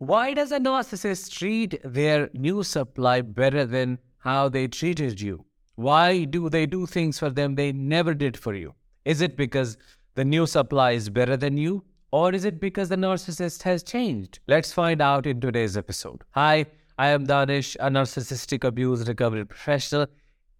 Why 0.00 0.32
does 0.32 0.50
a 0.50 0.58
narcissist 0.58 1.30
treat 1.30 1.78
their 1.84 2.30
new 2.32 2.62
supply 2.62 3.20
better 3.20 3.66
than 3.66 3.98
how 4.16 4.48
they 4.48 4.66
treated 4.66 5.20
you? 5.20 5.44
Why 5.74 6.24
do 6.24 6.48
they 6.48 6.64
do 6.64 6.86
things 6.86 7.18
for 7.18 7.28
them 7.28 7.54
they 7.54 7.72
never 7.72 8.14
did 8.14 8.34
for 8.34 8.54
you? 8.54 8.74
Is 9.04 9.20
it 9.20 9.36
because 9.36 9.76
the 10.14 10.24
new 10.24 10.46
supply 10.46 10.92
is 10.92 11.10
better 11.10 11.36
than 11.36 11.58
you? 11.58 11.84
Or 12.12 12.32
is 12.32 12.46
it 12.46 12.60
because 12.60 12.88
the 12.88 12.96
narcissist 12.96 13.62
has 13.64 13.82
changed? 13.82 14.38
Let's 14.48 14.72
find 14.72 15.02
out 15.02 15.26
in 15.26 15.38
today's 15.38 15.76
episode. 15.76 16.22
Hi, 16.30 16.64
I 16.96 17.08
am 17.08 17.26
Danish, 17.26 17.76
a 17.78 17.90
narcissistic 17.90 18.64
abuse 18.64 19.06
recovery 19.06 19.44
professional. 19.44 20.06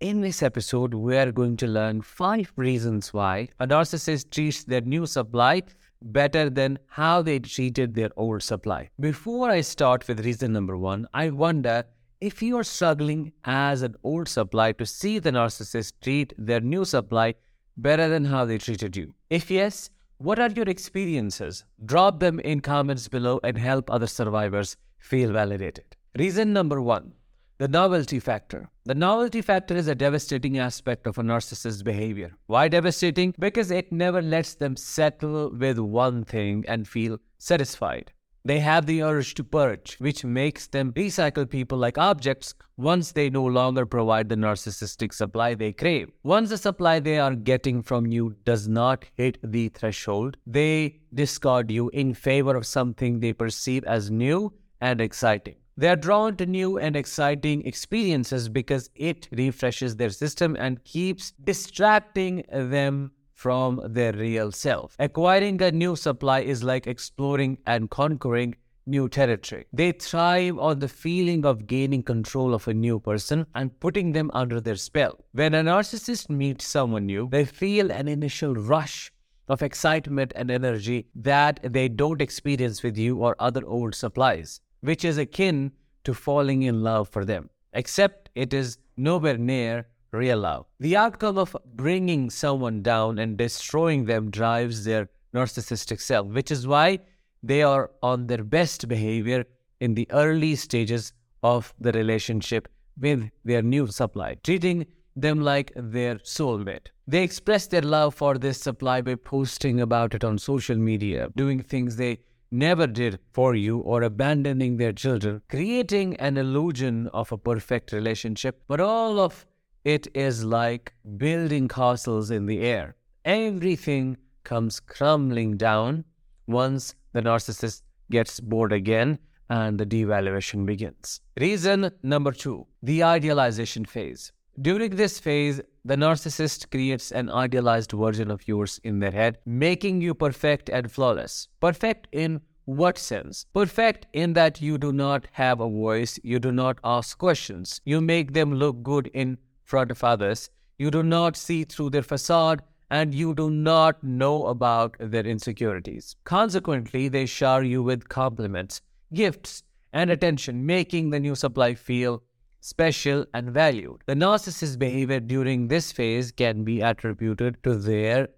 In 0.01 0.21
this 0.21 0.43
episode, 0.43 0.93
we 0.93 1.17
are 1.17 1.33
going 1.33 1.57
to 1.57 1.67
learn 1.67 2.03
five 2.03 2.53
reasons 2.57 3.15
why 3.15 3.49
a 3.59 3.67
narcissist 3.67 4.33
treats 4.33 4.65
their 4.65 4.83
new 4.83 5.07
supply 5.07 5.63
better 6.03 6.51
than 6.51 6.79
how 6.89 7.23
they 7.23 7.39
treated 7.39 7.95
their 7.95 8.11
old 8.17 8.43
supply. 8.43 8.91
Before 8.99 9.51
I 9.51 9.61
start 9.61 10.07
with 10.09 10.25
reason 10.25 10.53
number 10.53 10.77
one, 10.77 11.07
I 11.13 11.31
wonder 11.31 11.85
if 12.21 12.43
you 12.43 12.59
are 12.59 12.65
struggling 12.65 13.33
as 13.45 13.83
an 13.83 13.95
old 14.03 14.29
supply 14.29 14.73
to 14.73 14.87
see 14.87 15.19
the 15.19 15.31
narcissist 15.31 15.93
treat 16.03 16.33
their 16.37 16.61
new 16.61 16.85
supply 16.85 17.35
better 17.77 18.09
than 18.09 18.27
how 18.27 18.45
they 18.45 18.59
treated 18.59 18.97
you. 18.97 19.15
If 19.31 19.51
yes, 19.51 19.91
what 20.19 20.39
are 20.39 20.51
your 20.51 20.69
experiences? 20.69 21.65
Drop 21.85 22.21
them 22.21 22.41
in 22.41 22.61
comments 22.61 23.09
below 23.09 23.41
and 23.43 23.57
help 23.57 23.91
other 23.91 24.07
survivors 24.07 24.77
feel 24.99 25.33
validated. 25.33 25.97
Reason 26.19 26.53
number 26.53 26.83
one 26.83 27.15
the 27.61 27.69
novelty 27.69 28.19
factor. 28.19 28.71
The 28.87 28.95
novelty 28.95 29.43
factor 29.43 29.77
is 29.77 29.87
a 29.87 29.95
devastating 29.95 30.57
aspect 30.59 31.07
of 31.07 31.19
a 31.19 31.23
narcissist's 31.23 31.83
behavior. 31.83 32.33
Why 32.47 32.69
devastating? 32.69 33.35
Because 33.39 33.71
it 33.71 33.93
never 33.93 34.23
lets 34.23 34.55
them 34.55 34.77
settle 34.77 35.51
with 35.51 35.79
one 35.79 36.25
thing 36.25 36.65
and 36.67 36.89
feel 36.89 37.19
satisfied. 37.37 38.13
They 38.47 38.61
have 38.61 38.87
the 38.87 39.03
urge 39.03 39.35
to 39.35 39.45
purge, 39.45 39.97
which 39.99 40.25
makes 40.25 40.69
them 40.69 40.95
recycle 40.95 41.47
people 41.47 41.77
like 41.77 41.99
objects 41.99 42.55
once 42.79 43.13
they 43.13 43.29
no 43.29 43.45
longer 43.45 43.85
provide 43.85 44.31
the 44.31 44.37
narcissistic 44.37 45.13
supply 45.13 45.55
they 45.55 45.75
crave. 45.75 46.11
Once 46.23 46.49
the 46.49 46.57
supply 46.57 46.99
they 46.99 47.19
are 47.19 47.35
getting 47.35 47.83
from 47.83 48.07
you 48.07 48.37
does 48.47 48.69
not 48.69 49.05
hit 49.13 49.37
the 49.45 49.69
threshold, 49.69 50.39
they 50.47 51.01
discard 51.13 51.71
you 51.71 51.91
in 51.91 52.15
favor 52.15 52.57
of 52.57 52.65
something 52.65 53.21
they 53.21 53.35
perceive 53.35 53.85
as 53.85 54.11
new 54.11 54.51
and 54.81 55.03
exciting. 55.03 55.57
They 55.81 55.89
are 55.89 55.97
drawn 55.97 56.37
to 56.37 56.45
new 56.45 56.77
and 56.77 56.95
exciting 56.95 57.67
experiences 57.67 58.51
because 58.51 58.91
it 58.95 59.29
refreshes 59.33 59.97
their 59.97 60.11
system 60.11 60.55
and 60.61 60.85
keeps 60.85 61.31
distracting 61.43 62.45
them 62.53 63.13
from 63.33 63.81
their 63.87 64.13
real 64.13 64.53
self. 64.53 64.95
Acquiring 64.99 65.63
a 65.63 65.73
new 65.73 65.97
supply 65.97 66.41
is 66.41 66.63
like 66.63 66.87
exploring 66.87 67.57
and 67.67 67.89
conquering 67.89 68.57
new 68.85 69.09
territory. 69.09 69.65
They 69.73 69.93
thrive 69.93 70.59
on 70.59 70.81
the 70.81 70.89
feeling 70.89 71.47
of 71.47 71.67
gaining 71.67 72.03
control 72.03 72.53
of 72.53 72.69
a 72.69 72.75
new 72.75 73.01
person 73.01 73.47
and 73.55 73.81
putting 73.81 74.13
them 74.13 74.31
under 74.35 74.61
their 74.61 74.77
spell. 74.77 75.25
When 75.33 75.55
a 75.55 75.63
narcissist 75.63 76.29
meets 76.29 76.67
someone 76.67 77.07
new, 77.07 77.31
they 77.31 77.47
feel 77.47 77.91
an 77.91 78.07
initial 78.07 78.53
rush 78.55 79.11
of 79.49 79.63
excitement 79.63 80.35
and 80.37 80.51
energy 80.51 81.07
that 81.15 81.59
they 81.63 81.89
don't 81.89 82.21
experience 82.21 82.83
with 82.83 82.99
you 82.99 83.17
or 83.17 83.35
other 83.39 83.67
old 83.67 83.95
supplies 83.95 84.61
which 84.81 85.05
is 85.05 85.19
akin 85.19 85.73
to 86.05 86.15
falling 86.15 86.63
in 86.63 86.83
love 86.83 87.09
for 87.09 87.25
them, 87.25 87.51
except 87.73 88.31
it 88.35 88.53
is 88.55 88.79
nowhere 88.97 89.37
near 89.39 89.87
real 90.13 90.39
love. 90.39 90.67
The 90.81 90.97
outcome 90.97 91.39
of 91.39 91.57
bringing 91.75 92.31
someone 92.31 92.83
down 92.83 93.19
and 93.19 93.37
destroying 93.37 94.05
them 94.07 94.31
drives 94.31 94.85
their 94.85 95.09
narcissistic 95.35 96.01
self, 96.01 96.27
which 96.29 96.51
is 96.51 96.67
why 96.67 96.99
they 97.43 97.63
are 97.63 97.91
on 98.03 98.27
their 98.27 98.45
best 98.45 98.89
behavior 98.89 99.45
in 99.81 99.95
the 99.95 100.09
early 100.11 100.57
stages 100.57 101.13
of 101.43 101.73
the 101.81 101.93
relationship 101.93 102.69
with 103.01 103.31
their 103.45 103.63
new 103.63 103.87
supply, 103.87 104.37
treating 104.43 104.87
them 105.17 105.41
like 105.41 105.73
their 105.75 106.17
soulmate. 106.17 106.89
They 107.07 107.23
express 107.23 107.67
their 107.67 107.83
love 107.83 108.15
for 108.15 108.37
this 108.39 108.61
supply 108.61 109.01
by 109.01 109.15
posting 109.15 109.81
about 109.81 110.15
it 110.15 110.25
on 110.25 110.39
social 110.39 110.77
media, 110.77 111.31
doing 111.37 111.63
things 111.63 111.97
they 111.97 112.19
never 112.51 112.87
did 112.87 113.19
for 113.33 113.55
you 113.55 113.79
or 113.79 114.03
abandoning 114.03 114.77
their 114.77 114.93
children, 114.93 115.43
creating 115.49 116.17
an 116.17 116.37
illusion 116.37 117.09
of 117.09 117.33
a 117.33 117.39
perfect 117.39 117.93
relationship. 117.93 118.63
But 118.69 118.81
all 118.81 119.19
of 119.19 119.47
it 119.85 120.09
is 120.15 120.45
like 120.45 120.93
building 121.17 121.69
castles 121.69 122.31
in 122.31 122.47
the 122.47 122.61
air. 122.61 122.97
Everything 123.25 124.17
comes 124.45 124.81
crumbling 124.81 125.57
down 125.57 126.05
once 126.47 126.95
the 127.13 127.23
narcissist 127.23 127.83
gets 128.11 128.41
bored 128.41 128.73
again 128.73 129.19
and 129.49 129.79
the 129.79 129.87
devaluation 129.87 130.67
begins. 130.67 131.21
Reason 131.39 131.91
number 132.03 132.33
two 132.33 132.67
the 132.83 133.03
idealization 133.03 133.85
phase. 133.85 134.33
During 134.61 134.97
this 134.97 135.19
phase, 135.19 135.61
the 135.85 135.97
narcissist 135.97 136.71
creates 136.71 137.11
an 137.11 137.31
idealized 137.31 137.93
version 137.93 138.31
of 138.31 138.47
yours 138.47 138.81
in 138.85 138.99
their 138.99 139.11
head, 139.11 139.39
making 139.47 140.01
you 140.01 140.15
perfect 140.15 140.69
and 140.69 140.91
flawless. 140.91 141.49
Perfect 141.61 142.09
in 142.13 142.41
what 142.65 142.99
sense? 142.99 143.47
Perfect 143.53 144.07
in 144.13 144.35
that 144.35 144.61
you 144.61 144.79
do 144.79 144.93
not 144.93 145.27
have 145.33 145.61
a 145.61 145.69
voice, 145.69 146.19
you 146.23 146.39
do 146.39 146.53
not 146.53 146.79
ask 146.85 147.19
questions, 147.19 147.81
you 147.85 148.01
make 148.01 148.33
them 148.33 148.55
look 148.55 148.83
good 148.83 149.09
in 149.15 149.39
front 149.65 149.91
of 149.91 150.05
others, 150.05 150.51
you 150.79 150.91
do 150.91 151.03
not 151.03 151.37
see 151.37 151.65
through 151.65 151.91
their 151.91 152.03
facade, 152.03 152.63
and 152.91 153.15
you 153.15 153.35
do 153.35 153.51
not 153.51 154.03
know 154.03 154.47
about 154.47 154.97
their 154.99 155.25
insecurities. 155.25 156.17
Consequently, 156.25 157.09
they 157.09 157.25
shower 157.25 157.63
you 157.63 157.83
with 157.83 158.09
compliments, 158.09 158.81
gifts, 159.15 159.63
and 159.93 160.11
attention, 160.11 160.67
making 160.67 161.11
the 161.11 161.21
new 161.21 161.35
supply 161.35 161.75
feel 161.75 162.23
special, 162.61 163.25
and 163.35 163.51
valued. 163.51 164.03
The 164.07 164.15
narcissist's 164.15 164.77
behavior 164.77 165.21
during 165.21 165.69
this 165.69 165.93
phase 165.93 166.31
can 166.31 166.65
be 166.65 166.81
attributed 166.81 167.63
to 167.65 167.77
their 167.77 168.29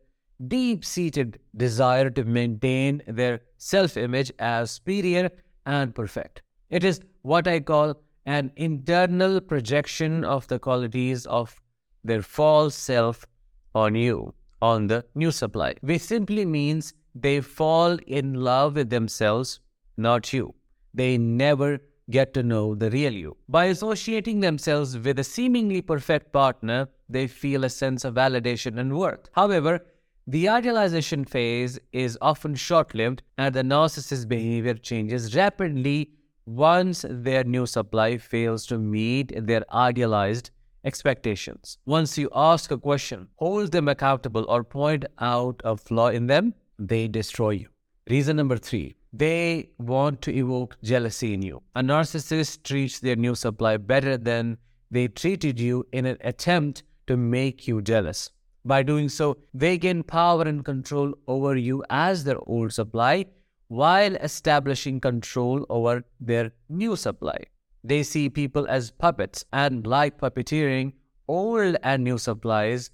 deep 0.48 0.84
seated 0.84 1.38
desire 1.56 2.10
to 2.10 2.24
maintain 2.24 3.02
their 3.06 3.40
self 3.56 3.96
image 3.96 4.32
as 4.38 4.72
superior 4.72 5.30
and 5.66 5.94
perfect. 5.94 6.42
It 6.70 6.84
is 6.84 7.00
what 7.22 7.46
I 7.46 7.60
call 7.60 7.94
an 8.26 8.52
internal 8.56 9.40
projection 9.40 10.24
of 10.24 10.46
the 10.48 10.58
qualities 10.58 11.26
of 11.26 11.60
their 12.04 12.22
false 12.22 12.74
self 12.74 13.26
on 13.74 13.94
you, 13.94 14.34
on 14.60 14.86
the 14.86 15.04
new 15.14 15.30
supply, 15.30 15.74
which 15.80 16.02
simply 16.02 16.44
means 16.44 16.94
they 17.14 17.40
fall 17.40 17.98
in 18.06 18.34
love 18.34 18.76
with 18.76 18.90
themselves, 18.90 19.60
not 19.96 20.32
you. 20.32 20.54
They 20.94 21.18
never 21.18 21.80
get 22.10 22.34
to 22.34 22.42
know 22.42 22.74
the 22.74 22.90
real 22.90 23.12
you. 23.12 23.36
By 23.48 23.66
associating 23.66 24.40
themselves 24.40 24.98
with 24.98 25.18
a 25.18 25.24
seemingly 25.24 25.82
perfect 25.82 26.32
partner, 26.32 26.88
they 27.08 27.26
feel 27.26 27.64
a 27.64 27.70
sense 27.70 28.04
of 28.04 28.14
validation 28.14 28.78
and 28.78 28.96
worth. 28.96 29.28
However, 29.32 29.84
the 30.26 30.48
idealization 30.48 31.24
phase 31.24 31.78
is 31.92 32.16
often 32.20 32.54
short 32.54 32.94
lived 32.94 33.22
and 33.38 33.54
the 33.54 33.62
narcissist's 33.62 34.24
behavior 34.24 34.74
changes 34.74 35.34
rapidly 35.34 36.10
once 36.46 37.04
their 37.08 37.44
new 37.44 37.66
supply 37.66 38.18
fails 38.18 38.66
to 38.66 38.78
meet 38.78 39.32
their 39.46 39.64
idealized 39.72 40.50
expectations. 40.84 41.78
Once 41.86 42.18
you 42.18 42.28
ask 42.34 42.70
a 42.70 42.78
question, 42.78 43.28
hold 43.36 43.72
them 43.72 43.88
accountable, 43.88 44.44
or 44.48 44.64
point 44.64 45.04
out 45.20 45.60
a 45.64 45.76
flaw 45.76 46.08
in 46.08 46.26
them, 46.26 46.54
they 46.78 47.06
destroy 47.08 47.50
you. 47.50 47.68
Reason 48.08 48.36
number 48.36 48.56
three 48.56 48.96
they 49.12 49.70
want 49.78 50.22
to 50.22 50.34
evoke 50.34 50.76
jealousy 50.82 51.34
in 51.34 51.42
you. 51.42 51.62
A 51.76 51.82
narcissist 51.82 52.62
treats 52.62 52.98
their 53.00 53.16
new 53.16 53.34
supply 53.34 53.76
better 53.76 54.16
than 54.16 54.58
they 54.90 55.08
treated 55.08 55.60
you 55.60 55.86
in 55.92 56.06
an 56.06 56.18
attempt 56.22 56.82
to 57.06 57.16
make 57.16 57.68
you 57.68 57.82
jealous. 57.82 58.30
By 58.64 58.82
doing 58.82 59.08
so, 59.08 59.38
they 59.52 59.76
gain 59.76 60.02
power 60.02 60.42
and 60.42 60.64
control 60.64 61.14
over 61.26 61.56
you 61.56 61.84
as 61.90 62.24
their 62.24 62.38
old 62.46 62.72
supply 62.72 63.26
while 63.68 64.14
establishing 64.16 65.00
control 65.00 65.66
over 65.68 66.04
their 66.20 66.52
new 66.68 66.94
supply. 66.94 67.36
They 67.82 68.02
see 68.04 68.28
people 68.28 68.66
as 68.68 68.90
puppets 68.90 69.44
and 69.52 69.86
like 69.86 70.18
puppeteering 70.18 70.92
old 71.26 71.76
and 71.82 72.04
new 72.04 72.18
supplies 72.18 72.90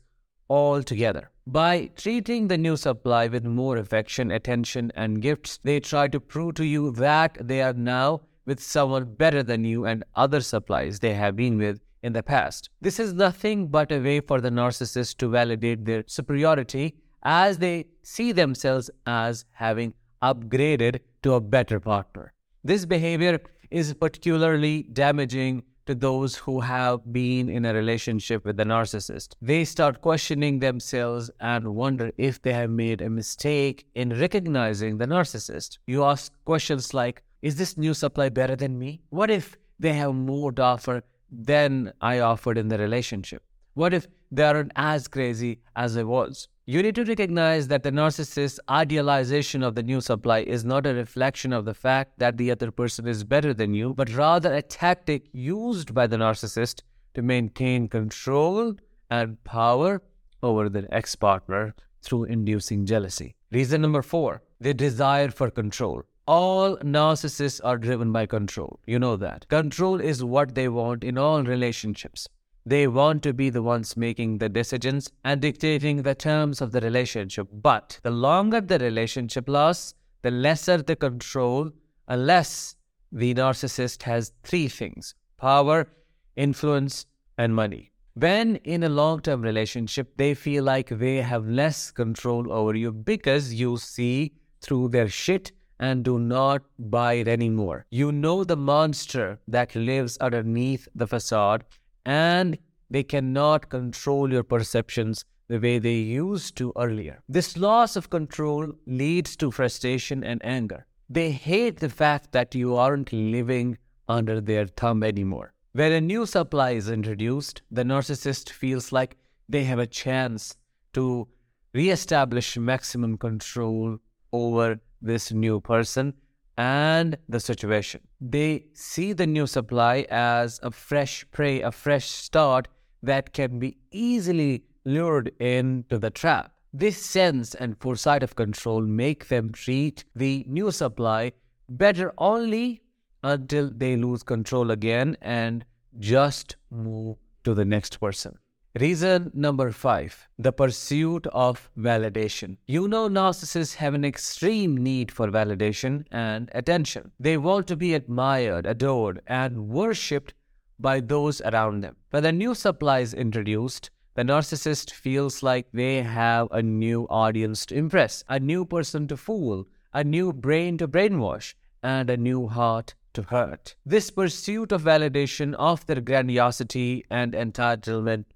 all 0.49 0.83
together. 0.83 1.31
By 1.47 1.91
treating 1.97 2.49
the 2.49 2.59
new 2.59 2.77
supply 2.77 3.27
with 3.29 3.45
more 3.45 3.77
affection, 3.77 4.31
attention, 4.31 4.93
and 4.95 5.23
gifts, 5.23 5.61
they 5.63 5.81
try 5.81 6.09
to 6.09 6.21
prove 6.21 6.55
to 6.57 6.65
you 6.65 6.91
that 6.93 7.39
they 7.41 7.63
are 7.63 7.73
now 7.73 8.23
with 8.45 8.61
someone 8.61 9.05
better 9.15 9.43
than 9.43 9.65
you 9.65 9.85
and 9.85 10.05
other 10.15 10.41
supplies 10.41 10.99
they 10.99 11.15
have 11.15 11.37
been 11.37 11.59
with 11.59 11.81
in 12.03 12.13
the 12.13 12.23
past. 12.23 12.71
This 12.81 12.99
is 12.99 13.13
nothing 13.13 13.69
but 13.69 13.93
a 13.93 13.99
way 13.99 14.21
for 14.21 14.41
the 14.41 14.51
narcissist 14.51 15.17
to 15.19 15.29
validate 15.29 15.85
their 15.85 16.05
superiority 16.07 16.95
as 17.23 17.59
they 17.59 17.87
see 18.03 18.33
themselves 18.33 18.91
as 19.07 19.45
having 19.53 19.93
upgraded 20.23 21.01
to 21.23 21.35
a 21.35 21.41
better 21.41 21.81
partner. 21.81 22.33
This 22.65 22.85
behavior 22.87 23.41
is 23.71 23.93
particularly 23.95 24.85
damaging 24.85 25.63
to 25.89 25.95
those 25.95 26.37
who 26.37 26.61
have 26.61 27.01
been 27.11 27.49
in 27.49 27.65
a 27.65 27.73
relationship 27.73 28.45
with 28.45 28.61
a 28.61 28.65
narcissist. 28.65 29.37
They 29.41 29.65
start 29.65 30.03
questioning 30.03 30.59
themselves 30.59 31.31
and 31.41 31.75
wonder 31.75 32.13
if 32.19 32.43
they 32.43 32.53
have 32.53 32.69
made 32.69 33.01
a 33.01 33.09
mistake 33.09 33.87
in 33.95 34.21
recognizing 34.21 34.99
the 34.99 35.07
narcissist. 35.07 35.79
You 35.87 36.05
ask 36.05 36.31
questions 36.45 36.93
like, 36.93 37.23
is 37.41 37.57
this 37.57 37.79
new 37.79 37.95
supply 37.95 38.29
better 38.29 38.55
than 38.55 38.79
me? 38.79 39.01
What 39.09 39.31
if 39.31 39.57
they 39.79 39.95
have 39.95 40.15
more 40.15 40.53
to 40.53 40.63
offer 40.63 41.03
than 41.31 41.95
I 42.03 42.19
offered 42.19 42.59
in 42.59 42.69
the 42.69 42.77
relationship? 42.77 43.43
What 43.73 43.95
if 43.95 44.07
they 44.31 44.43
aren't 44.43 44.73
as 44.77 45.09
crazy 45.09 45.61
as 45.75 45.97
I 45.97 46.03
was? 46.03 46.49
You 46.71 46.83
need 46.83 46.97
to 46.97 47.05
recognize 47.07 47.69
that 47.69 47.83
the 47.83 47.91
narcissist's 47.91 48.61
idealization 48.69 49.63
of 49.63 49.75
the 49.75 49.83
new 49.83 50.03
supply 50.03 50.41
is 50.41 50.67
not 50.67 50.85
a 50.85 50.93
reflection 50.93 51.55
of 51.55 51.65
the 51.65 51.73
fact 51.73 52.19
that 52.19 52.37
the 52.37 52.51
other 52.51 52.71
person 52.71 53.09
is 53.09 53.25
better 53.25 53.55
than 53.55 53.73
you, 53.73 53.95
but 53.95 54.15
rather 54.15 54.53
a 54.53 54.61
tactic 54.61 55.31
used 55.33 55.95
by 55.95 56.07
the 56.07 56.19
narcissist 56.19 56.83
to 57.15 57.23
maintain 57.23 57.89
control 57.89 58.75
and 59.11 59.43
power 59.45 60.03
over 60.43 60.69
the 60.69 60.87
ex 60.95 61.17
partner 61.17 61.75
through 62.03 62.25
inducing 62.25 62.85
jealousy. 62.85 63.35
Reason 63.51 63.81
number 63.81 64.03
four 64.03 64.43
the 64.61 64.75
desire 64.75 65.31
for 65.31 65.51
control. 65.51 66.03
All 66.27 66.77
narcissists 66.81 67.63
are 67.65 67.79
driven 67.79 68.13
by 68.13 68.27
control. 68.27 68.79
You 68.85 68.99
know 68.99 69.17
that. 69.17 69.49
Control 69.49 70.03
is 70.03 70.23
what 70.23 70.55
they 70.55 70.69
want 70.69 71.03
in 71.03 71.17
all 71.17 71.43
relationships. 71.43 72.29
They 72.69 72.87
want 72.87 73.23
to 73.23 73.33
be 73.33 73.49
the 73.49 73.63
ones 73.63 73.97
making 73.97 74.37
the 74.37 74.51
decisions 74.51 75.11
and 75.25 75.41
dictating 75.41 76.03
the 76.03 76.15
terms 76.15 76.61
of 76.61 76.71
the 76.71 76.83
relationship. 76.83 77.49
But 77.51 77.99
the 78.03 78.11
longer 78.11 78.61
the 78.61 78.79
relationship 78.79 79.49
lasts, 79.49 79.95
the 80.21 80.31
lesser 80.31 80.83
the 80.83 80.95
control, 80.95 81.71
unless 82.09 82.77
the 83.11 83.33
narcissist 83.33 84.03
has 84.03 84.33
three 84.43 84.69
things 84.69 85.15
power, 85.39 85.89
influence, 86.37 87.07
and 87.39 87.55
money. 87.55 87.91
When 88.13 88.57
in 88.57 88.83
a 88.83 88.91
long 88.91 89.23
term 89.23 89.41
relationship, 89.41 90.15
they 90.19 90.35
feel 90.35 90.63
like 90.63 90.91
they 90.91 91.23
have 91.23 91.49
less 91.49 91.91
control 91.91 92.53
over 92.53 92.75
you 92.75 92.93
because 92.93 93.55
you 93.55 93.79
see 93.79 94.35
through 94.61 94.89
their 94.91 95.09
shit 95.09 95.53
and 95.81 96.05
do 96.05 96.19
not 96.19 96.63
buy 96.79 97.15
it 97.15 97.29
anymore. 97.29 97.87
You 97.91 98.13
know 98.13 98.45
the 98.45 98.57
monster 98.57 99.39
that 99.49 99.75
lives 99.75 100.19
underneath 100.19 100.87
the 100.95 101.07
facade, 101.07 101.65
and 102.09 102.57
they 102.89 103.03
cannot 103.03 103.69
control 103.69 104.33
your 104.33 104.43
perceptions 104.43 105.27
the 105.49 105.59
way 105.59 105.79
they 105.79 105.97
used 105.97 106.57
to 106.57 106.73
earlier. 106.77 107.23
This 107.29 107.57
loss 107.57 107.97
of 107.97 108.09
control 108.09 108.73
leads 108.87 109.37
to 109.37 109.51
frustration 109.51 110.25
and 110.25 110.43
anger. 110.43 110.87
They 111.11 111.31
hate 111.31 111.81
the 111.81 111.91
fact 111.91 112.33
that 112.33 112.55
you 112.55 112.77
aren't 112.77 113.13
living 113.13 113.77
under 114.09 114.41
their 114.41 114.67
thumb 114.67 115.03
anymore. 115.03 115.53
When 115.73 115.93
a 115.93 116.01
new 116.01 116.25
supply 116.25 116.71
is 116.71 116.89
introduced, 116.89 117.61
the 117.71 117.85
narcissist 117.85 118.51
feels 118.51 118.91
like 118.91 119.19
they 119.47 119.65
have 119.65 119.79
a 119.79 119.87
chance 119.87 120.57
to 120.95 121.29
re-establish 121.75 122.57
maximum 122.57 123.19
control 123.19 123.99
over 124.33 124.81
this 125.03 125.31
new 125.31 125.61
person 125.61 126.15
and 126.59 127.17
the 127.29 127.39
situation. 127.39 128.01
They 128.21 128.67
see 128.75 129.13
the 129.13 129.29
new 129.29 129.47
supply 129.47 130.07
as 130.11 130.59
a 130.63 130.73
fresh 130.73 131.25
prey, 131.31 131.63
a 131.63 131.71
fresh 131.71 132.11
start 132.11 132.67
that 133.03 133.33
can 133.33 133.61
be 133.61 133.79
easily 133.93 134.65
lured 134.85 135.29
into 135.39 135.99
the 135.99 136.11
trap. 136.11 136.53
This 136.73 136.99
sense 136.99 137.55
and 137.55 137.79
foresight 137.79 138.25
of 138.25 138.35
control 138.35 138.83
make 138.83 139.29
them 139.29 139.53
treat 139.53 140.05
the 140.15 140.45
new 140.49 140.73
supply 140.73 141.33
better 141.69 142.13
only 142.19 142.83
until 143.23 143.71
they 143.71 143.97
lose 143.97 144.23
control 144.23 144.71
again 144.73 145.17
and 145.23 145.65
just 145.99 146.57
move 146.71 147.17
to 147.45 147.55
the 147.55 147.65
next 147.65 148.01
person. 148.01 148.37
Reason 148.81 149.33
number 149.35 149.73
five 149.73 150.29
the 150.39 150.53
pursuit 150.53 151.27
of 151.33 151.69
validation. 151.77 152.59
You 152.69 152.87
know, 152.87 153.09
narcissists 153.09 153.75
have 153.75 153.93
an 153.93 154.05
extreme 154.05 154.77
need 154.77 155.11
for 155.11 155.27
validation 155.27 156.05
and 156.13 156.49
attention. 156.55 157.11
They 157.19 157.39
want 157.39 157.67
to 157.67 157.77
be 157.77 157.95
admired, 157.95 158.67
adored, 158.67 159.21
and 159.27 159.69
worshipped 159.69 160.33
by 160.79 161.01
those 161.01 161.41
around 161.41 161.81
them. 161.81 161.97
When 162.11 162.25
a 162.25 162.31
new 162.31 162.55
supply 162.55 163.01
is 163.01 163.15
introduced, 163.15 163.91
the 164.15 164.23
narcissist 164.23 164.93
feels 164.93 165.43
like 165.43 165.67
they 165.73 166.03
have 166.03 166.47
a 166.53 166.63
new 166.63 167.09
audience 167.11 167.67
to 167.67 167.75
impress, 167.75 168.23
a 168.29 168.39
new 168.39 168.65
person 168.65 169.09
to 169.09 169.17
fool, 169.17 169.67
a 169.93 170.05
new 170.05 170.33
brain 170.33 170.79
to 170.79 170.87
brainwash, 170.87 171.55
and 171.83 172.09
a 172.09 172.17
new 172.17 172.47
heart 172.47 172.95
to 173.15 173.23
hurt. 173.23 173.75
This 173.85 174.13
pursuit 174.13 174.71
of 174.71 174.83
validation 174.83 175.55
of 175.55 175.85
their 175.87 176.01
grandiosity 176.01 177.05
and 177.11 177.33
entitlement 177.33 178.27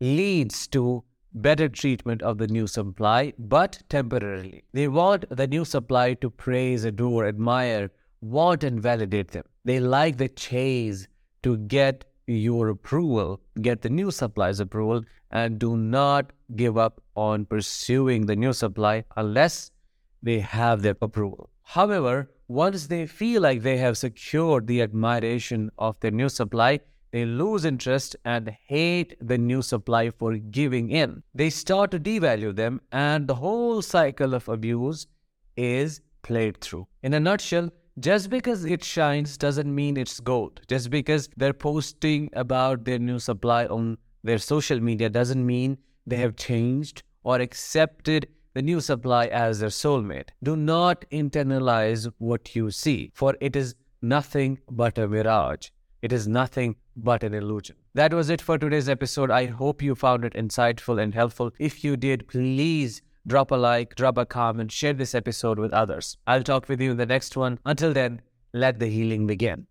leads 0.00 0.66
to 0.68 1.04
better 1.32 1.68
treatment 1.68 2.22
of 2.22 2.38
the 2.38 2.46
new 2.48 2.66
supply, 2.66 3.32
but 3.38 3.82
temporarily. 3.88 4.64
They 4.72 4.88
want 4.88 5.24
the 5.30 5.46
new 5.46 5.64
supply 5.64 6.14
to 6.14 6.30
praise, 6.30 6.84
adore, 6.84 7.26
admire, 7.26 7.90
want, 8.20 8.64
and 8.64 8.80
validate 8.80 9.32
them. 9.32 9.44
They 9.64 9.80
like 9.80 10.16
the 10.16 10.28
chase 10.28 11.06
to 11.42 11.58
get 11.58 12.04
your 12.26 12.68
approval, 12.68 13.40
get 13.60 13.82
the 13.82 13.90
new 13.90 14.10
supply's 14.10 14.60
approval, 14.60 15.04
and 15.30 15.58
do 15.58 15.76
not 15.76 16.32
give 16.54 16.78
up 16.78 17.02
on 17.14 17.44
pursuing 17.44 18.26
the 18.26 18.36
new 18.36 18.52
supply 18.52 19.04
unless 19.16 19.70
they 20.22 20.40
have 20.40 20.82
their 20.82 20.96
approval. 21.02 21.50
However, 21.62 22.30
once 22.48 22.86
they 22.86 23.06
feel 23.06 23.42
like 23.42 23.62
they 23.62 23.76
have 23.76 23.98
secured 23.98 24.66
the 24.66 24.82
admiration 24.82 25.70
of 25.78 25.98
their 26.00 26.12
new 26.12 26.28
supply, 26.28 26.80
they 27.10 27.24
lose 27.24 27.64
interest 27.64 28.16
and 28.24 28.56
hate 28.66 29.16
the 29.20 29.38
new 29.38 29.62
supply 29.62 30.10
for 30.10 30.36
giving 30.36 30.90
in. 30.90 31.22
They 31.34 31.50
start 31.50 31.90
to 31.92 32.00
devalue 32.00 32.54
them, 32.54 32.80
and 32.92 33.26
the 33.26 33.36
whole 33.36 33.82
cycle 33.82 34.34
of 34.34 34.48
abuse 34.48 35.06
is 35.56 36.00
played 36.22 36.60
through. 36.60 36.86
In 37.02 37.14
a 37.14 37.20
nutshell, 37.20 37.70
just 37.98 38.28
because 38.28 38.64
it 38.64 38.84
shines 38.84 39.38
doesn't 39.38 39.74
mean 39.74 39.96
it's 39.96 40.20
gold. 40.20 40.60
Just 40.68 40.90
because 40.90 41.30
they're 41.36 41.54
posting 41.54 42.28
about 42.34 42.84
their 42.84 42.98
new 42.98 43.18
supply 43.18 43.66
on 43.66 43.96
their 44.22 44.38
social 44.38 44.80
media 44.80 45.08
doesn't 45.08 45.46
mean 45.46 45.78
they 46.06 46.16
have 46.16 46.36
changed 46.36 47.02
or 47.22 47.40
accepted 47.40 48.28
the 48.54 48.62
new 48.62 48.80
supply 48.80 49.26
as 49.26 49.60
their 49.60 49.70
soulmate. 49.70 50.28
Do 50.42 50.56
not 50.56 51.04
internalize 51.10 52.10
what 52.18 52.54
you 52.54 52.70
see, 52.70 53.10
for 53.14 53.34
it 53.40 53.56
is 53.56 53.74
nothing 54.02 54.58
but 54.70 54.98
a 54.98 55.08
mirage. 55.08 55.68
It 56.02 56.12
is 56.12 56.28
nothing 56.28 56.76
but 56.96 57.22
an 57.22 57.34
illusion. 57.34 57.76
That 57.94 58.14
was 58.14 58.30
it 58.30 58.40
for 58.40 58.58
today's 58.58 58.88
episode. 58.88 59.30
I 59.30 59.46
hope 59.46 59.82
you 59.82 59.94
found 59.94 60.24
it 60.24 60.32
insightful 60.32 61.00
and 61.00 61.14
helpful. 61.14 61.52
If 61.58 61.84
you 61.84 61.96
did, 61.96 62.26
please 62.26 63.02
drop 63.26 63.50
a 63.50 63.56
like, 63.56 63.94
drop 63.94 64.18
a 64.18 64.24
comment, 64.24 64.72
share 64.72 64.92
this 64.92 65.14
episode 65.14 65.58
with 65.58 65.72
others. 65.72 66.16
I'll 66.26 66.42
talk 66.42 66.68
with 66.68 66.80
you 66.80 66.92
in 66.92 66.96
the 66.96 67.06
next 67.06 67.36
one. 67.36 67.58
Until 67.64 67.92
then, 67.92 68.22
let 68.52 68.78
the 68.78 68.86
healing 68.86 69.26
begin. 69.26 69.66